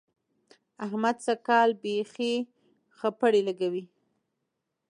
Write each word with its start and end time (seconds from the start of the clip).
احمد 0.85 1.17
سږ 1.25 1.39
کال 1.47 1.69
بېخي 1.81 2.33
خپړې 2.97 3.41
لګوي. 3.47 3.83